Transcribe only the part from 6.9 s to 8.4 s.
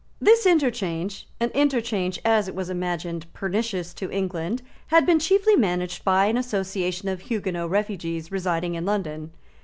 of Huguenot refugees,